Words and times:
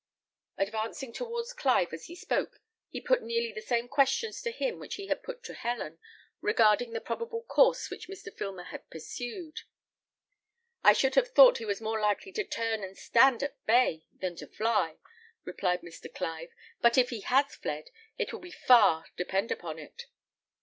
Advancing 0.57 1.13
towards 1.13 1.53
Clive 1.53 1.93
as 1.93 2.05
he 2.05 2.15
spoke, 2.15 2.59
he 2.89 2.99
put 2.99 3.21
nearly 3.21 3.51
the 3.51 3.61
same 3.61 3.87
questions 3.87 4.41
to 4.41 4.49
him 4.49 4.79
which 4.79 4.95
he 4.95 5.05
had 5.05 5.21
put 5.21 5.43
to 5.43 5.53
Helen, 5.53 5.99
regarding 6.41 6.93
the 6.93 6.99
probable 6.99 7.43
course 7.43 7.91
which 7.91 8.07
Mr. 8.09 8.35
Filmer 8.35 8.63
had 8.63 8.89
pursued. 8.89 9.59
"I 10.83 10.93
should 10.93 11.13
have 11.13 11.27
thought 11.27 11.59
he 11.59 11.65
was 11.65 11.81
more 11.81 11.99
likely 11.99 12.31
to 12.31 12.43
turn 12.43 12.83
and 12.83 12.97
stand 12.97 13.43
at 13.43 13.63
bay 13.67 14.07
than 14.11 14.35
to 14.37 14.47
fly," 14.47 14.97
replied 15.43 15.81
Mr. 15.81 16.11
Clive; 16.11 16.49
"but 16.81 16.97
if 16.97 17.11
he 17.11 17.19
has 17.21 17.53
fled, 17.53 17.91
it 18.17 18.33
will 18.33 18.39
be 18.39 18.49
far, 18.49 19.05
depend 19.17 19.51
upon 19.51 19.77
it." 19.77 20.07